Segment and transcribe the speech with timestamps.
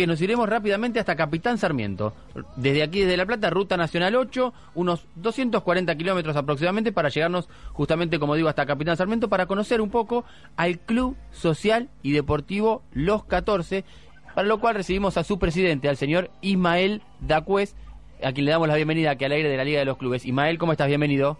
[0.00, 2.12] que nos iremos rápidamente hasta Capitán Sarmiento.
[2.54, 8.20] Desde aquí, desde La Plata, Ruta Nacional 8, unos 240 kilómetros aproximadamente para llegarnos justamente,
[8.20, 10.24] como digo, hasta Capitán Sarmiento para conocer un poco
[10.56, 13.84] al Club Social y Deportivo Los 14,
[14.36, 17.74] para lo cual recibimos a su presidente, al señor Ismael Dacuez,
[18.22, 20.24] a quien le damos la bienvenida aquí al aire de la Liga de los Clubes.
[20.24, 20.86] Ismael, ¿cómo estás?
[20.86, 21.38] Bienvenido.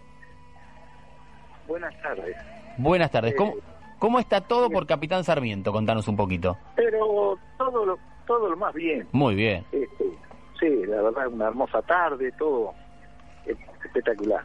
[1.69, 2.37] Buenas tardes.
[2.77, 3.37] Buenas tardes.
[3.37, 3.78] ¿Cómo, Eh, cómo
[4.21, 5.73] está todo por Capitán Sarmiento?
[5.73, 6.57] Contanos un poquito.
[6.77, 9.07] Pero todo lo, todo lo más bien.
[9.13, 9.65] Muy bien.
[9.73, 10.05] Este,
[10.61, 12.73] sí, la verdad, una hermosa tarde, todo
[13.47, 14.43] es- espectacular.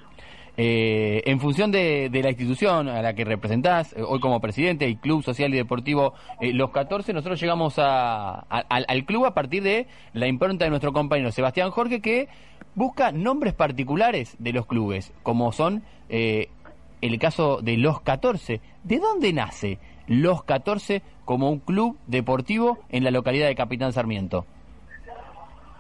[0.56, 4.86] Eh, en función de, de la institución a la que representás, eh, hoy como presidente
[4.86, 9.26] del Club Social y Deportivo eh, Los 14, nosotros llegamos a- a- al, al club
[9.26, 12.28] a partir de la impronta de nuestro compañero Sebastián Jorge, que
[12.76, 15.82] busca nombres particulares de los clubes, como son
[17.12, 18.62] el caso de Los 14.
[18.84, 24.46] ¿De dónde nace Los 14 como un club deportivo en la localidad de Capitán Sarmiento?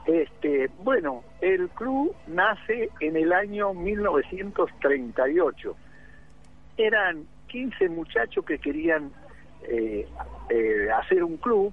[0.05, 5.75] Este, bueno, el club nace en el año 1938.
[6.78, 9.11] Eran 15 muchachos que querían
[9.64, 10.08] eh,
[10.50, 11.72] eh, hacer un club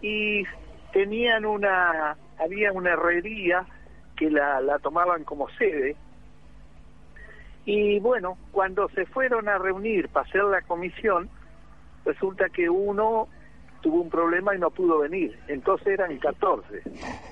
[0.00, 0.44] y
[0.92, 3.66] tenían una, había una herrería
[4.16, 5.96] que la, la tomaban como sede.
[7.64, 11.28] Y bueno, cuando se fueron a reunir para hacer la comisión,
[12.04, 13.28] resulta que uno
[13.82, 15.38] tuvo un problema y no pudo venir.
[15.48, 16.82] Entonces eran 14.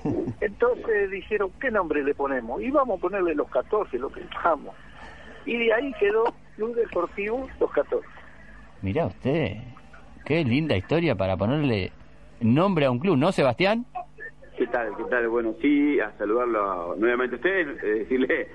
[0.41, 2.61] Entonces dijeron, ¿qué nombre le ponemos?
[2.61, 4.75] Y vamos a ponerle los 14, lo que estamos.
[5.45, 8.07] Y de ahí quedó Club Deportivo Los 14.
[8.81, 9.57] Mirá usted,
[10.25, 11.91] qué linda historia para ponerle
[12.39, 13.85] nombre a un club, ¿no, Sebastián?
[14.57, 14.95] ¿Qué tal?
[14.95, 15.27] ¿Qué tal?
[15.29, 18.49] Bueno, sí, a saludarlo nuevamente a usted, eh, decirle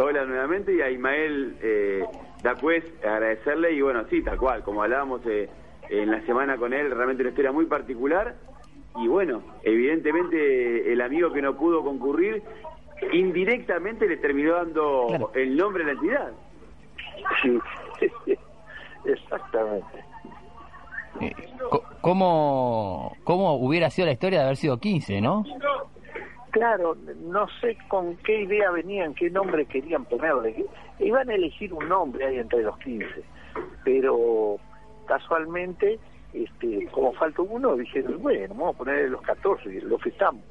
[0.00, 2.04] hola nuevamente y a Ismael eh,
[2.42, 5.48] Dacuez agradecerle y bueno, sí, tal cual, como hablábamos eh,
[5.90, 8.34] en la semana con él, realmente una historia muy particular
[8.96, 12.42] y bueno, evidentemente el amigo que no pudo concurrir
[13.12, 15.30] indirectamente le terminó dando Claro.
[15.34, 16.32] el nombre de la entidad.
[17.42, 17.58] Sí,
[19.04, 20.04] exactamente.
[21.20, 21.32] Eh,
[22.00, 25.44] ¿cómo, ¿Cómo hubiera sido la historia de haber sido 15, no?
[26.50, 30.66] Claro, no sé con qué idea venían, qué nombre querían ponerle.
[30.98, 33.06] Iban a elegir un nombre ahí entre los 15,
[33.84, 34.58] pero
[35.06, 35.98] casualmente,
[36.34, 40.42] este, como faltó uno, dijeron, bueno, vamos a ponerle los 14, lo festamos.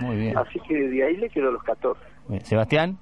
[0.00, 0.38] Muy bien.
[0.38, 2.00] Así que de ahí le quedó los 14.
[2.28, 2.44] Bien.
[2.44, 2.98] Sebastián,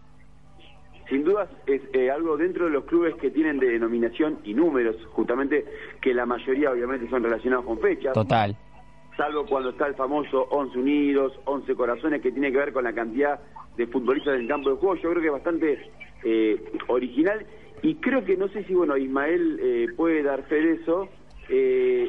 [1.08, 4.96] Sin dudas es eh, algo dentro de los clubes que tienen de denominación y números,
[5.12, 5.64] justamente
[6.00, 8.56] que la mayoría obviamente son relacionados con fechas, total.
[9.16, 12.92] salvo cuando está el famoso 11 unidos, 11 corazones, que tiene que ver con la
[12.92, 13.38] cantidad
[13.76, 14.96] de futbolistas en el campo de juego.
[14.96, 15.90] Yo creo que es bastante
[16.24, 17.46] eh, original
[17.82, 21.08] y creo que no sé si, bueno, Ismael eh, puede dar fe de eso.
[21.48, 22.08] Eh,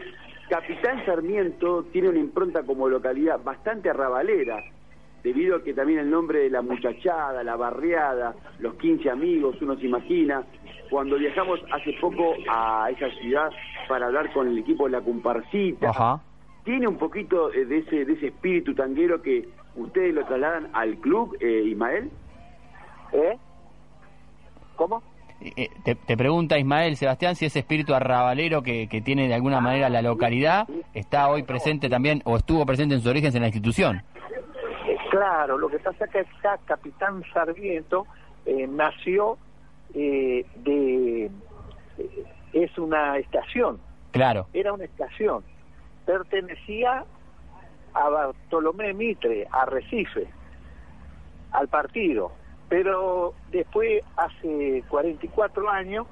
[0.49, 4.63] Capitán Sarmiento tiene una impronta como localidad bastante arrabalera,
[5.23, 9.75] debido a que también el nombre de la muchachada, la barriada, los 15 amigos, uno
[9.77, 10.43] se imagina.
[10.89, 13.49] Cuando viajamos hace poco a esa ciudad
[13.89, 16.21] para hablar con el equipo de la comparsita, Ajá.
[16.63, 20.97] tiene un poquito eh, de ese, de ese espíritu tanguero que ustedes lo trasladan al
[20.97, 22.09] club, eh, Ismael.
[23.11, 23.37] ¿Eh?
[24.75, 25.01] ¿Cómo?
[25.41, 29.35] Eh, eh, te, te pregunta Ismael, Sebastián, si ese espíritu arrabalero que, que tiene de
[29.35, 33.41] alguna manera la localidad está hoy presente también o estuvo presente en sus orígenes en
[33.41, 34.01] la institución.
[35.17, 38.05] Claro, lo que pasa es que acá Capitán Sarmiento
[38.45, 39.39] eh, nació
[39.95, 41.25] eh, de...
[41.97, 42.23] eh,
[42.53, 43.79] es una estación,
[44.11, 44.45] Claro.
[44.53, 45.43] era una estación.
[46.05, 47.03] Pertenecía
[47.95, 50.27] a Bartolomé Mitre, a Recife,
[51.51, 52.31] al partido.
[52.69, 56.05] Pero después, hace 44 años,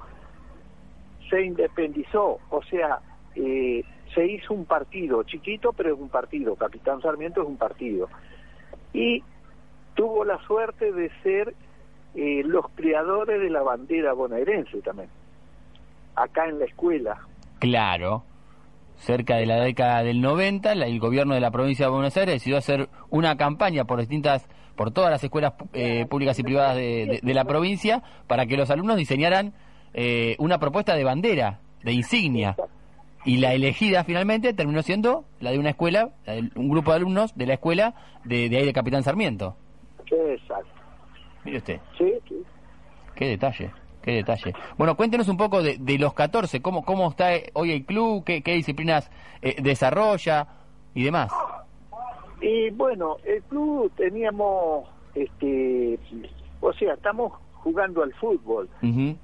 [1.30, 2.98] se independizó, o sea,
[3.36, 6.56] eh, se hizo un partido, chiquito, pero es un partido.
[6.56, 8.08] Capitán Sarmiento es un partido.
[8.98, 9.22] Y
[9.94, 11.54] tuvo la suerte de ser
[12.14, 15.08] eh, los creadores de la bandera bonaerense también,
[16.14, 17.18] acá en la escuela.
[17.58, 18.24] Claro.
[18.96, 22.36] Cerca de la década del 90, la- el gobierno de la provincia de Buenos Aires
[22.36, 27.06] decidió hacer una campaña por distintas, por todas las escuelas eh, públicas y privadas de,
[27.06, 29.52] de- de la provincia para que los alumnos diseñaran
[29.92, 32.56] eh, una propuesta de bandera, de insignia.
[33.26, 36.96] Y la elegida finalmente terminó siendo la de una escuela, la de un grupo de
[36.96, 37.94] alumnos de la escuela
[38.24, 39.56] de, de ahí de Capitán Sarmiento.
[40.10, 40.70] Exacto.
[41.44, 42.36] Mire usted, Sí, sí.
[43.14, 43.70] qué detalle,
[44.02, 44.54] qué detalle.
[44.78, 48.24] Bueno, cuéntenos un poco de, de los 14, cómo, cómo está eh, hoy el club,
[48.24, 49.10] qué, qué disciplinas
[49.42, 50.46] eh, desarrolla
[50.94, 51.30] y demás.
[52.40, 55.98] Y bueno, el club teníamos, este,
[56.60, 58.68] o sea, estamos jugando al fútbol,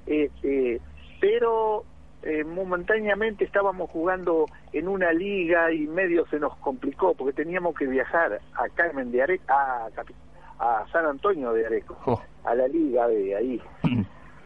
[0.05, 0.81] este,
[1.21, 1.85] pero
[2.23, 7.85] eh, momentáneamente estábamos jugando en una liga y medio se nos complicó porque teníamos que
[7.85, 9.89] viajar a Carmen de Areco, a,
[10.59, 12.21] a San Antonio de Areco, Oh.
[12.45, 13.61] a la liga de ahí.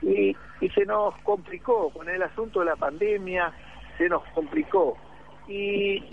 [0.01, 3.51] y, y se nos complicó con el asunto de la pandemia,
[3.97, 4.97] se nos complicó.
[5.47, 6.03] Y,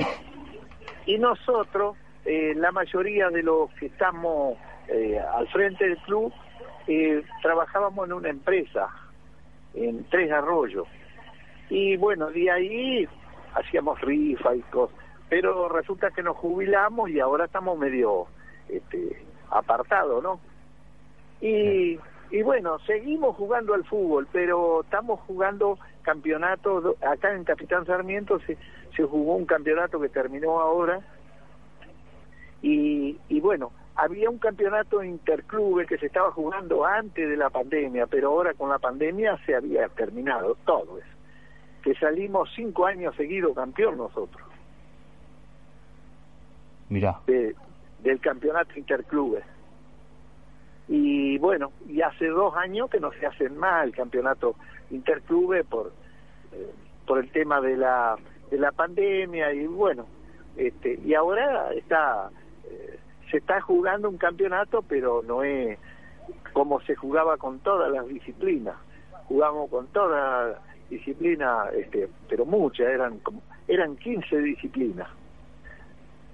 [1.06, 4.56] y nosotros, eh, la mayoría de los que estamos
[4.88, 6.32] eh, al frente del club,
[6.86, 8.88] eh, trabajábamos en una empresa,
[9.74, 10.86] en Tres Arroyos.
[11.70, 13.08] Y bueno, de ahí
[13.54, 14.96] hacíamos rifa y cosas.
[15.28, 18.26] Pero resulta que nos jubilamos y ahora estamos medio
[18.68, 20.40] este, apartados, ¿no?
[21.40, 21.98] Y,
[22.30, 26.96] y bueno, seguimos jugando al fútbol, pero estamos jugando campeonatos.
[27.02, 28.56] Acá en Capitán Sarmiento se,
[28.96, 31.00] se jugó un campeonato que terminó ahora.
[32.62, 38.06] Y, y bueno, había un campeonato interclube que se estaba jugando antes de la pandemia,
[38.06, 41.08] pero ahora con la pandemia se había terminado todo eso.
[41.84, 44.42] Que salimos cinco años seguidos campeón nosotros
[46.88, 47.20] Mirá.
[47.26, 47.54] de-
[48.02, 49.44] del campeonato interclubes.
[50.88, 54.54] Y bueno, y hace dos años que no se hace más el campeonato
[54.90, 55.92] interclube por
[56.52, 56.70] eh,
[57.06, 58.16] por el tema de la
[58.50, 60.06] de la pandemia y bueno,
[60.56, 62.30] este y ahora está
[62.64, 62.98] eh,
[63.30, 65.78] se está jugando un campeonato, pero no es
[66.52, 68.76] como se jugaba con todas las disciplinas.
[69.28, 75.08] Jugamos con todas las disciplinas, este, pero muchas, eran como, eran 15 disciplinas.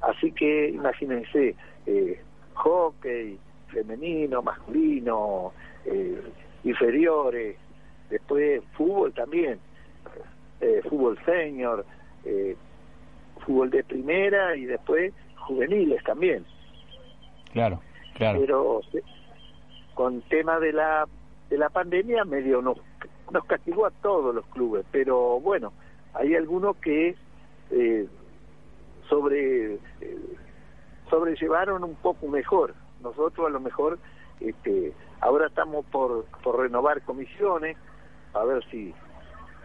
[0.00, 1.54] Así que imagínense,
[1.86, 2.20] eh,
[2.54, 3.38] hockey,
[3.68, 5.52] femenino, masculino,
[5.84, 6.20] eh,
[6.64, 7.56] inferiores,
[8.08, 9.58] después fútbol también,
[10.60, 11.84] eh, fútbol senior,
[12.24, 12.56] eh,
[13.44, 16.44] fútbol de primera y después juveniles también.
[17.52, 17.80] Claro,
[18.14, 18.40] claro.
[18.40, 18.80] Pero
[19.94, 21.06] con tema de la
[21.48, 22.78] de la pandemia medio nos
[23.32, 25.72] nos castigó a todos los clubes, pero bueno,
[26.14, 27.14] hay algunos que
[27.70, 28.08] eh,
[29.08, 29.78] sobre eh,
[31.08, 32.74] sobrellevaron un poco mejor.
[33.02, 33.98] Nosotros a lo mejor
[34.40, 37.76] este ahora estamos por por renovar comisiones
[38.32, 38.94] a ver si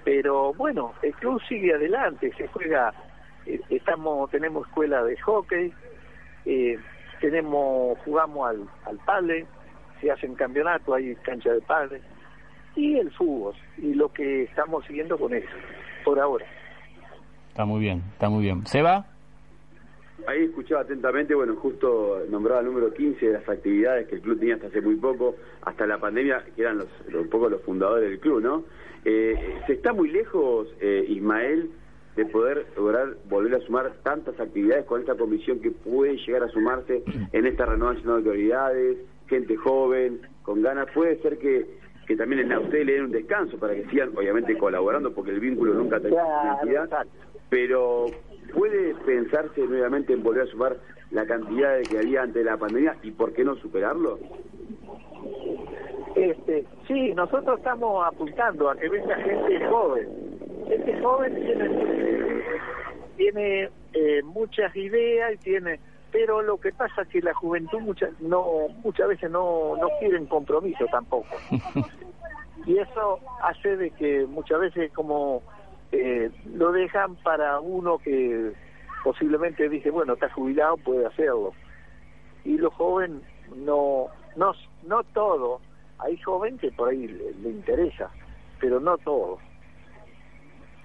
[0.04, 2.94] pero bueno, el club sigue adelante, se juega
[3.46, 5.74] eh, estamos tenemos escuela de hockey,
[6.46, 6.78] eh,
[7.22, 9.48] tenemos jugamos al al
[10.02, 12.02] se hacen campeonatos, hay cancha de pádel
[12.76, 15.48] y el fútbol y lo que estamos siguiendo con eso
[16.04, 16.46] por ahora.
[17.50, 18.66] Está muy bien, está muy bien.
[18.68, 19.06] ¿Seba?
[20.28, 24.40] Ahí escuchaba atentamente, bueno, justo nombraba el número 15 de las actividades que el club
[24.40, 27.62] tenía hasta hace muy poco, hasta la pandemia, que eran los, los- un poco los
[27.62, 28.64] fundadores del club, ¿no?
[29.04, 31.70] Eh, ¿Se está muy lejos, eh, Ismael,
[32.16, 36.50] de poder lograr volver a sumar tantas actividades con esta comisión que puede llegar a
[36.50, 40.88] sumarse en esta renovación de autoridades, gente joven, con ganas?
[40.94, 41.66] Puede ser que,
[42.06, 45.40] que también a ustedes le den un descanso para que sigan, obviamente, colaborando, porque el
[45.40, 47.10] vínculo nunca termina Claro,
[47.50, 48.08] pero
[48.54, 50.78] ¿puede pensarse nuevamente en volver a sumar
[51.12, 54.20] la cantidad de que había antes de la pandemia y por qué no superarlo?
[56.16, 60.08] Este, sí, nosotros estamos apuntando a que venga gente joven.
[60.68, 62.42] Gente joven tiene,
[63.18, 65.80] tiene eh, muchas ideas y tiene,
[66.16, 70.28] pero lo que pasa es que la juventud muchas no muchas veces no no quieren
[70.28, 71.28] compromiso tampoco.
[72.66, 75.44] y eso hace de que muchas veces como
[75.92, 78.54] eh, lo dejan para uno que
[79.04, 81.52] posiblemente dice bueno está jubilado puede hacerlo
[82.46, 83.22] y los jóvenes
[83.54, 84.08] no
[84.38, 84.54] no
[84.88, 85.60] no todo.
[85.98, 88.10] Hay joven que por ahí le, le interesa
[88.62, 89.38] pero no todo.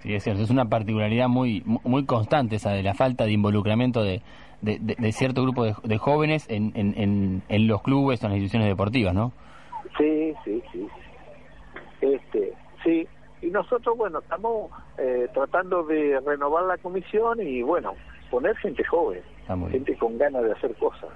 [0.01, 4.03] Sí, es cierto, es una particularidad muy muy constante esa de la falta de involucramiento
[4.03, 4.23] de,
[4.63, 8.27] de, de- de cierto grupo de, de jóvenes en, en, en, en los clubes o
[8.27, 9.33] en las instituciones deportivas, ¿no?
[9.99, 10.87] sí sí sí
[12.01, 12.53] este
[12.85, 13.07] sí
[13.43, 17.95] y nosotros bueno estamos eh, tratando de renovar la comisión y bueno
[18.31, 19.21] poner gente joven
[19.71, 21.09] gente con ganas de hacer cosas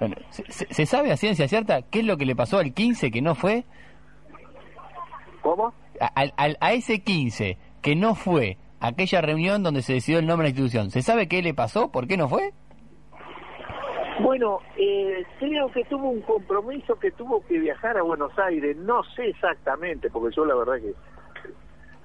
[0.00, 3.10] Bueno, ¿se, se- sabe a ciencia cierta qué es lo que le pasó al 15
[3.10, 3.64] que no fue?
[5.42, 6.24] cómo A,
[6.60, 10.52] a ese 15 que no fue a aquella reunión donde se decidió el nombre de
[10.54, 11.90] la institución, ¿se sabe qué le pasó?
[11.90, 12.52] ¿Por qué no fue?
[14.20, 18.76] Bueno, eh, creo que tuvo un compromiso que tuvo que viajar a Buenos Aires.
[18.76, 20.94] No sé exactamente, porque yo la verdad que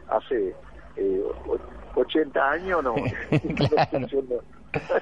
[0.09, 0.53] hace
[0.95, 1.59] eh, o-
[1.95, 2.95] 80 años no.
[2.95, 4.07] Claro.
[4.07, 4.35] yo, no.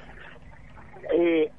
[1.14, 1.50] Eh,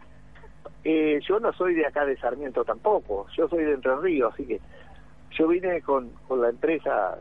[0.86, 3.28] eh, yo no soy de acá de Sarmiento tampoco.
[3.38, 4.60] Yo soy de Entre Ríos, así que
[5.38, 7.20] yo vine con, con la empresa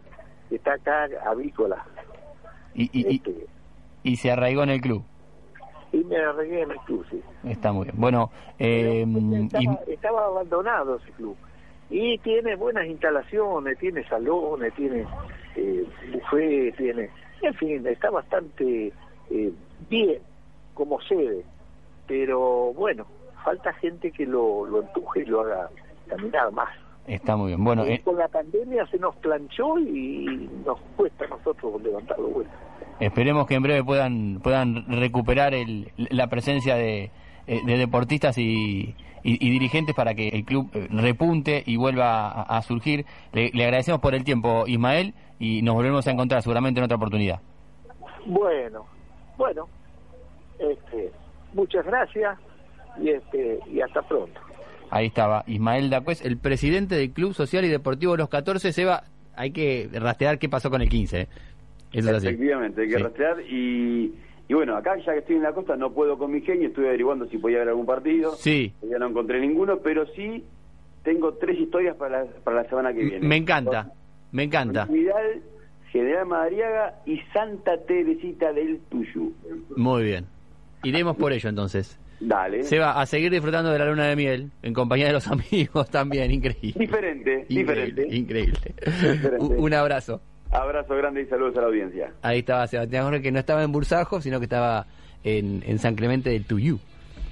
[0.48, 1.84] que está acá, avícola.
[2.74, 3.46] Y, y, y, este,
[4.02, 5.04] y se arraigó en el club.
[5.92, 7.22] Y me arreglé en el club, sí.
[7.44, 7.96] Está muy bien.
[8.00, 9.04] Bueno, eh,
[9.42, 11.36] estaba, y- estaba abandonado ese club
[11.90, 15.06] y tiene buenas instalaciones, tiene salones, tiene
[15.56, 17.10] eh, Buffet tiene,
[17.42, 18.92] en fin, está bastante
[19.30, 19.52] eh,
[19.90, 20.22] bien
[20.74, 21.44] como sede,
[22.06, 23.06] pero bueno,
[23.44, 25.68] falta gente que lo, lo empuje y lo haga
[26.08, 26.70] caminar más.
[27.06, 27.64] Está muy bien.
[27.64, 32.28] Bueno, Y eh, con la pandemia se nos planchó y nos cuesta a nosotros levantarlo
[32.28, 32.50] bueno.
[33.00, 37.10] esperemos que en breve puedan puedan recuperar el, la presencia de,
[37.48, 38.94] eh, de deportistas y,
[39.24, 43.04] y- y dirigentes para que el club eh, repunte y vuelva a, a surgir.
[43.32, 46.96] Le, le agradecemos por el tiempo, Ismael, y nos volvemos a encontrar seguramente en otra
[46.96, 47.40] oportunidad.
[48.26, 48.86] Bueno,
[49.36, 49.66] bueno,
[50.60, 51.10] este,
[51.52, 52.38] muchas gracias
[53.00, 54.40] y este y hasta pronto.
[54.94, 58.72] Ahí estaba Ismael Dacuez, el presidente del Club Social y Deportivo Los 14.
[58.72, 61.20] Seba, hay que rastrear qué pasó con el 15.
[61.22, 61.28] ¿eh?
[61.94, 62.26] Eso es así.
[62.28, 63.02] Efectivamente, hay que Sí.
[63.02, 64.14] rastrear y,
[64.48, 66.88] y bueno, acá ya que estoy en la costa no puedo con mi genio, estuve
[66.88, 70.44] averiguando si podía haber algún partido, Sí, ya no encontré ninguno, pero sí
[71.04, 73.26] tengo tres historias para la, para la semana que viene.
[73.26, 73.90] me encanta,
[74.30, 74.84] me encanta.
[74.84, 75.40] Vidal,
[75.90, 79.32] General Madariaga y Santa Teresita del Tuyú.
[79.74, 80.26] Muy bien.
[80.82, 81.98] Iremos por ello entonces.
[82.24, 82.62] Dale.
[82.62, 86.30] Seba, a seguir disfrutando de la luna de miel, en compañía de los amigos también,
[86.30, 86.74] increíble.
[86.78, 88.16] Diferente, Increíble, diferente.
[88.16, 88.58] increíble.
[88.86, 89.36] Diferente.
[89.44, 90.20] Un, un abrazo.
[90.50, 92.12] Abrazo grande y saludos a la audiencia.
[92.22, 94.86] Ahí estaba Sebastián Jorge, que no estaba en Bursajo, sino que estaba
[95.24, 96.78] en, en San Clemente del Tuyú.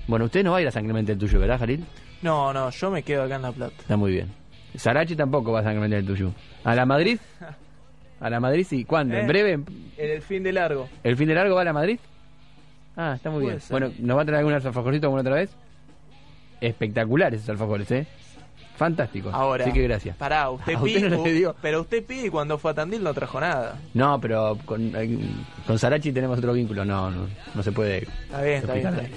[0.08, 1.84] Bueno, usted no va a ir a San Clemente del Tuyú, ¿verdad, Jalil?
[2.22, 3.74] No, no, yo me quedo acá en La Plata.
[3.78, 4.28] Está muy bien.
[4.74, 6.32] Sarachi tampoco va a San Clemente del Tuyú.
[6.64, 7.18] ¿A la Madrid?
[8.20, 8.84] ¿A la Madrid sí?
[8.84, 9.14] ¿Cuándo?
[9.14, 9.28] ¿En Eh.
[9.28, 9.52] breve?
[9.52, 10.88] En el fin de largo.
[11.04, 11.98] ¿El fin de largo va a la Madrid?
[13.02, 13.60] Ah, está muy Puede bien.
[13.62, 13.70] ser.
[13.80, 15.56] Bueno, ¿nos va a traer algún alfajorcito alguna otra vez?
[16.60, 18.06] Espectaculares esos alfajores, ¿eh?
[18.76, 19.32] Fantásticos.
[19.32, 20.16] Ahora, Así que gracias.
[20.16, 21.54] Pará, usted, ¿A usted pide, no le dio?
[21.62, 23.78] pero usted pide y cuando fue a Tandil no trajo nada.
[23.94, 25.18] No, pero con, eh,
[25.66, 26.84] con Sarachi tenemos otro vínculo.
[26.84, 28.02] No, no, no se puede.
[28.02, 28.86] Está bien, está bien.
[28.88, 29.12] está bien.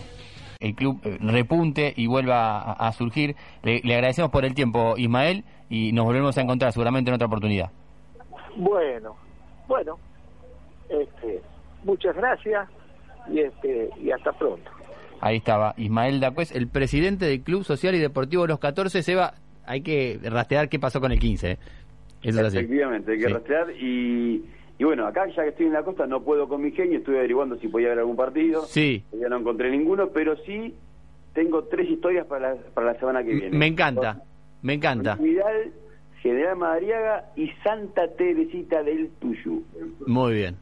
[0.62, 3.36] El club eh, repunte y vuelva a, a surgir.
[3.64, 7.28] Le, le agradecemos por el tiempo, Ismael, y nos volvemos a encontrar seguramente en otra
[7.28, 7.70] oportunidad.
[8.56, 9.18] Bueno,
[9.68, 9.98] bueno,
[10.90, 11.42] este,
[11.84, 12.70] muchas gracias
[13.32, 14.70] y este y hasta pronto.
[15.22, 19.02] Ahí estaba Ismael Dacuez, el presidente del Club Social y Deportivo Los 14.
[19.04, 19.34] Seba,
[19.66, 21.52] hay que rastrear qué pasó con el 15.
[21.52, 21.58] ¿eh?
[22.22, 22.46] Eso.
[22.46, 23.34] Efectivamente, hay que Sí.
[23.34, 24.46] rastrear y,
[24.78, 27.20] y bueno, acá ya que estoy en la costa no puedo con mi genio, estuve
[27.20, 30.74] averiguando si podía haber algún partido, Sí, ya no encontré ninguno, pero sí
[31.34, 33.58] tengo tres historias para la, para la semana que viene.
[33.58, 34.22] me encanta,
[34.62, 35.16] me encanta.
[35.16, 35.72] Vidal,
[36.22, 39.64] General Madariaga y Santa Teresita del Tuyú.
[40.08, 40.56] Muy bien.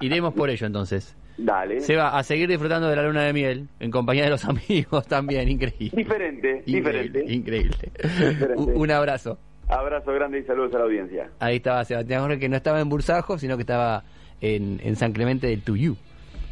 [0.00, 1.16] Iremos por ello entonces.
[1.38, 1.80] Dale.
[1.80, 5.48] Seba, a seguir disfrutando de la luna de miel, en compañía de los amigos también,
[5.48, 5.90] increíble.
[5.96, 7.32] Diferente, Increíble, diferente.
[7.32, 7.76] increíble.
[8.02, 8.54] Diferente.
[8.74, 9.38] Un abrazo.
[9.68, 11.30] Abrazo grande y saludos a la audiencia.
[11.38, 14.02] Ahí estaba Sebastián Jorge, que no estaba en Bursajo, sino que estaba
[14.40, 15.96] en, en San Clemente del Tuyú.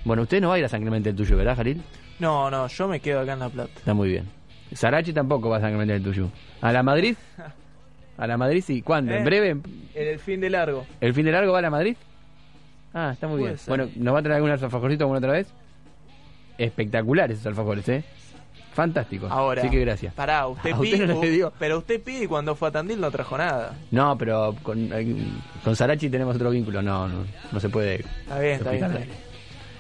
[0.04, 1.82] Bueno, usted no va a ir a San Clemente del Tuyú, ¿verdad, Jalil?
[2.20, 3.70] No, no, yo me quedo acá en La Plata.
[3.76, 4.24] Está muy bien.
[4.72, 6.30] Sarachi tampoco va a San Clemente del Tuyú.
[6.60, 7.16] ¿A la Madrid?
[8.18, 8.82] ¿A la Madrid sí?
[8.82, 9.12] ¿Cuándo?
[9.12, 9.24] ¿En Eh.
[9.24, 9.48] breve?
[9.50, 9.62] En
[10.08, 10.86] el fin de largo.
[11.00, 11.96] ¿El fin de largo va a la Madrid?
[12.94, 13.58] Ah, está muy Puede bien.
[13.58, 13.68] ser.
[13.68, 15.48] Bueno, ¿nos va a traer algún alfajorcito alguna otra vez?
[16.56, 18.04] Espectaculares esos alfajores, ¿eh?
[18.72, 19.30] Fantásticos.
[19.30, 20.14] Ahora, Así que gracias.
[20.14, 21.52] Pará, usted ¿A usted pide, no le dio?
[21.58, 23.74] pero usted pide y cuando fue a Tandil no trajo nada.
[23.90, 25.16] No, pero con, eh,
[25.64, 26.80] con Sarachi tenemos otro vínculo.
[26.82, 28.84] No, no, no se puede Está bien, está bien.
[28.84, 29.08] está bien.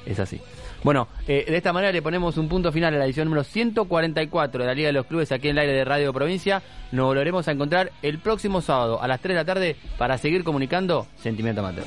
[0.06, 0.40] Es así.
[0.84, 4.60] Bueno, eh, de esta manera le ponemos un punto final a la edición número 144
[4.62, 6.62] de la Liga de los Clubes aquí en el aire de Radio Provincia.
[6.92, 10.44] Nos volveremos a encontrar el próximo sábado a las 3 de la tarde para seguir
[10.44, 11.84] comunicando Sentimiento Amateur.